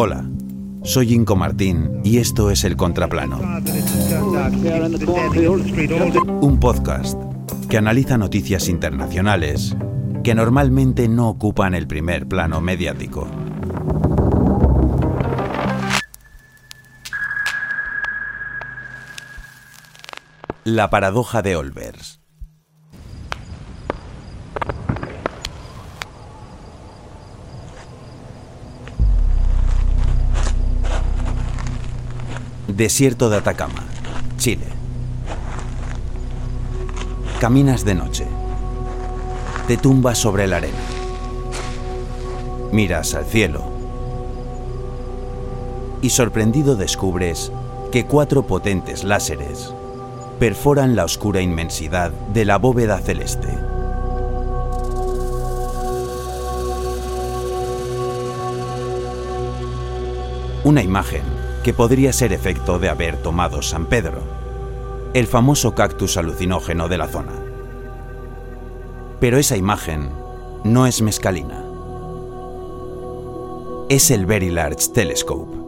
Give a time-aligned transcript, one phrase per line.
[0.00, 0.30] Hola,
[0.84, 3.40] soy Inco Martín y esto es El Contraplano.
[6.40, 7.20] Un podcast
[7.68, 9.74] que analiza noticias internacionales
[10.22, 13.26] que normalmente no ocupan el primer plano mediático.
[20.62, 22.20] La paradoja de Olvers.
[32.78, 33.82] Desierto de Atacama,
[34.36, 34.66] Chile.
[37.40, 38.24] Caminas de noche.
[39.66, 40.78] Te tumbas sobre la arena.
[42.70, 43.64] Miras al cielo.
[46.02, 47.50] Y sorprendido descubres
[47.90, 49.74] que cuatro potentes láseres
[50.38, 53.58] perforan la oscura inmensidad de la bóveda celeste.
[60.62, 64.22] Una imagen que podría ser efecto de haber tomado San Pedro,
[65.14, 67.32] el famoso cactus alucinógeno de la zona.
[69.20, 70.10] Pero esa imagen
[70.64, 71.64] no es mescalina.
[73.88, 75.67] Es el Very Large Telescope.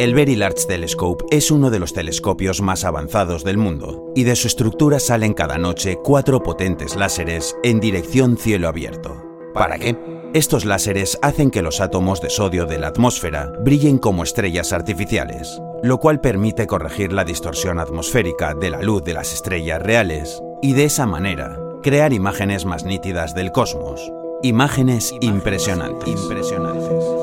[0.00, 4.34] El Very Large Telescope es uno de los telescopios más avanzados del mundo, y de
[4.34, 9.22] su estructura salen cada noche cuatro potentes láseres en dirección cielo abierto.
[9.52, 9.98] ¿Para qué?
[10.32, 15.60] Estos láseres hacen que los átomos de sodio de la atmósfera brillen como estrellas artificiales,
[15.82, 20.72] lo cual permite corregir la distorsión atmosférica de la luz de las estrellas reales y
[20.72, 24.00] de esa manera crear imágenes más nítidas del cosmos.
[24.42, 26.08] Imágenes, impresionantes.
[26.08, 27.19] impresionantes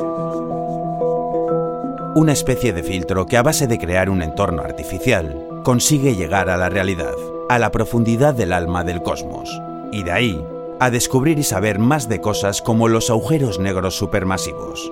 [2.18, 6.58] una especie de filtro que a base de crear un entorno artificial consigue llegar a
[6.58, 7.14] la realidad,
[7.48, 10.44] a la profundidad del alma del cosmos, y de ahí
[10.80, 14.92] a descubrir y saber más de cosas como los agujeros negros supermasivos.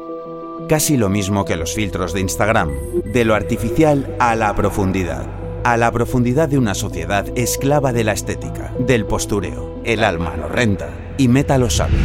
[0.69, 2.71] Casi lo mismo que los filtros de Instagram,
[3.11, 5.25] de lo artificial a la profundidad,
[5.63, 9.81] a la profundidad de una sociedad esclava de la estética, del postureo.
[9.83, 11.95] El alma lo renta y meta lo sabe.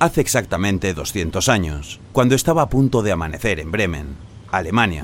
[0.00, 4.16] Hace exactamente 200 años, cuando estaba a punto de amanecer en Bremen,
[4.52, 5.02] Alemania,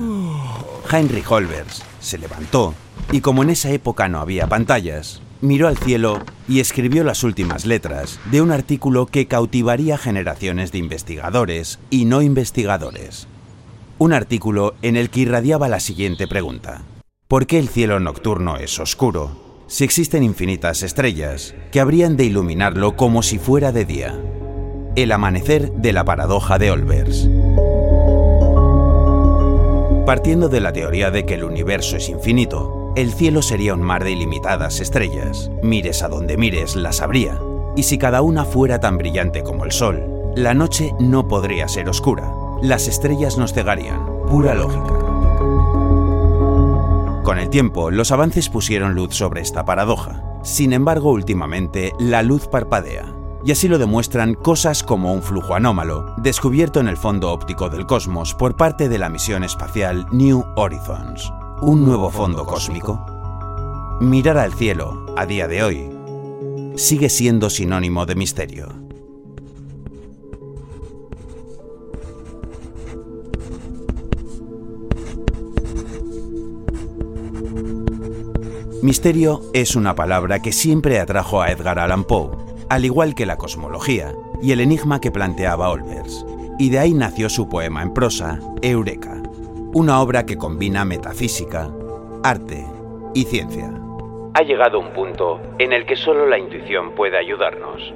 [0.89, 2.73] Heinrich Holbers se levantó
[3.11, 7.65] y como en esa época no había pantallas, miró al cielo y escribió las últimas
[7.65, 13.27] letras de un artículo que cautivaría generaciones de investigadores y no investigadores.
[13.97, 16.83] Un artículo en el que irradiaba la siguiente pregunta.
[17.27, 22.95] ¿Por qué el cielo nocturno es oscuro si existen infinitas estrellas que habrían de iluminarlo
[22.95, 24.21] como si fuera de día?
[24.95, 27.27] El amanecer de la paradoja de Olbers.
[30.05, 34.05] Partiendo de la teoría de que el universo es infinito, el cielo sería un mar
[34.05, 35.51] de ilimitadas estrellas.
[35.61, 37.41] Mires a donde mires, las habría.
[37.75, 40.01] Y si cada una fuera tan brillante como el sol,
[40.37, 42.31] la noche no podría ser oscura.
[42.61, 43.99] Las estrellas nos cegarían.
[44.29, 44.93] Pura lógica.
[47.21, 50.23] Con el tiempo, los avances pusieron luz sobre esta paradoja.
[50.41, 53.14] Sin embargo, últimamente, la luz parpadea
[53.45, 57.85] y así lo demuestran cosas como un flujo anómalo, descubierto en el fondo óptico del
[57.85, 61.31] cosmos por parte de la misión espacial New Horizons.
[61.61, 63.05] ¿Un nuevo fondo cósmico?
[64.01, 65.89] Mirar al cielo, a día de hoy,
[66.75, 68.67] sigue siendo sinónimo de misterio.
[78.81, 82.44] Misterio es una palabra que siempre atrajo a Edgar Allan Poe,
[82.75, 86.25] al igual que la cosmología y el enigma que planteaba Olbers.
[86.59, 89.23] Y de ahí nació su poema en prosa, Eureka,
[89.73, 91.69] una obra que combina metafísica,
[92.21, 92.65] arte
[93.13, 93.71] y ciencia.
[94.33, 97.93] Ha llegado un punto en el que solo la intuición puede ayudarnos.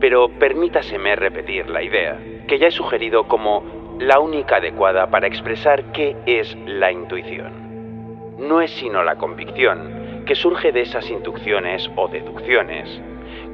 [0.00, 2.18] Pero permítaseme repetir la idea,
[2.48, 3.62] que ya he sugerido como
[3.98, 8.38] la única adecuada para expresar qué es la intuición.
[8.38, 12.88] No es sino la convicción que surge de esas inducciones o deducciones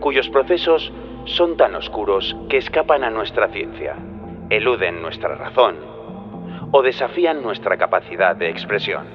[0.00, 0.92] cuyos procesos
[1.26, 3.96] son tan oscuros que escapan a nuestra ciencia,
[4.48, 5.76] eluden nuestra razón
[6.72, 9.06] o desafían nuestra capacidad de expresión.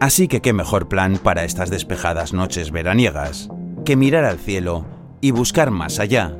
[0.00, 3.48] Así que qué mejor plan para estas despejadas noches veraniegas
[3.84, 4.84] que mirar al cielo
[5.20, 6.36] y buscar más allá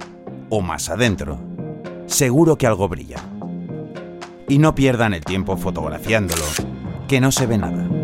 [0.51, 1.39] o más adentro.
[2.07, 3.19] Seguro que algo brilla.
[4.49, 6.45] Y no pierdan el tiempo fotografiándolo,
[7.09, 8.04] que no se ve nada.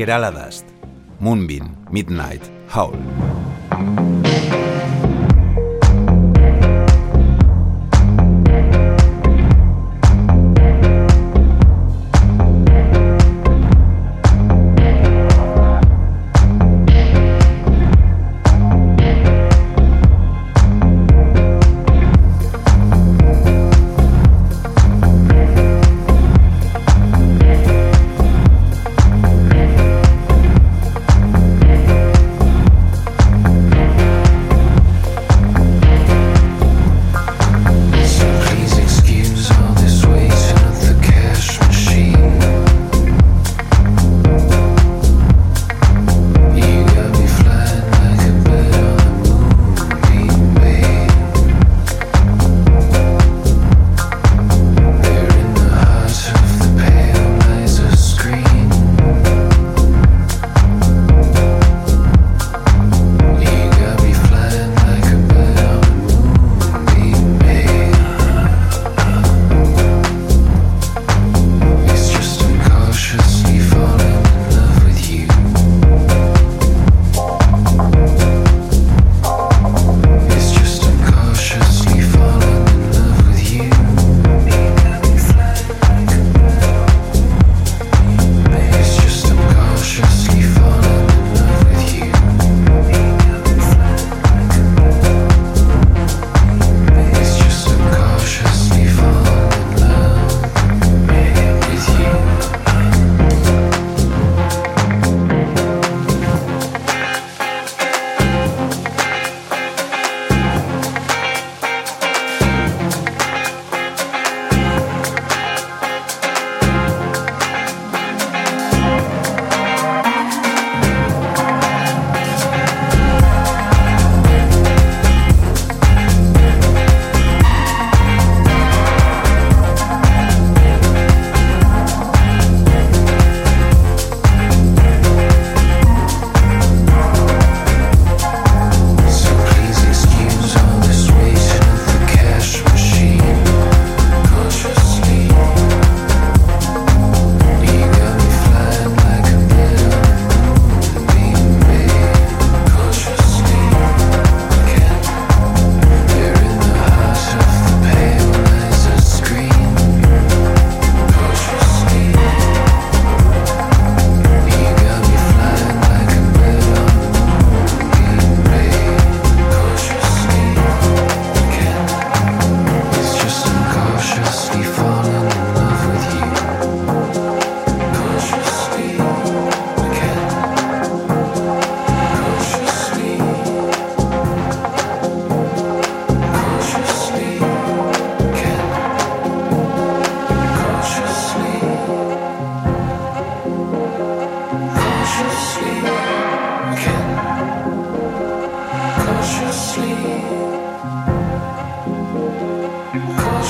[0.00, 0.64] Kerala Dust,
[1.20, 2.96] Moonbeam, Midnight, Howl.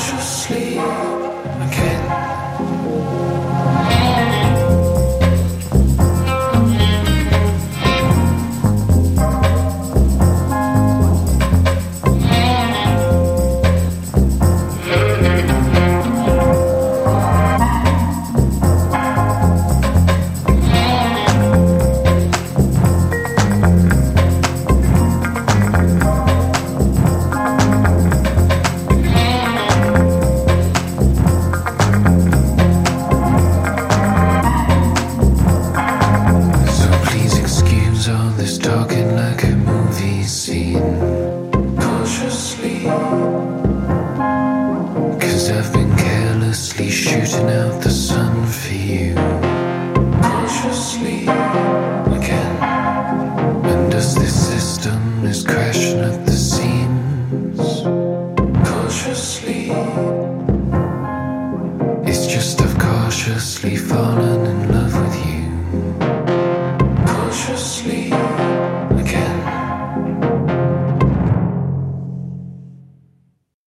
[0.01, 0.70] precious sleep.
[55.61, 57.83] At the seams,
[58.67, 59.71] cautiously.
[62.11, 64.30] It's just I've cautiously fallen.